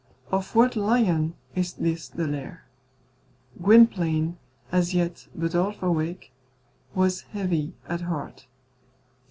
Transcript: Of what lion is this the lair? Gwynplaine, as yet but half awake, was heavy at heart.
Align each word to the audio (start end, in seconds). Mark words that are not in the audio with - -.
Of 0.31 0.55
what 0.55 0.75
lion 0.75 1.35
is 1.53 1.73
this 1.73 2.07
the 2.07 2.25
lair? 2.25 2.65
Gwynplaine, 3.61 4.39
as 4.71 4.95
yet 4.95 5.27
but 5.35 5.53
half 5.53 5.83
awake, 5.83 6.31
was 6.95 7.21
heavy 7.21 7.75
at 7.87 8.01
heart. 8.01 8.47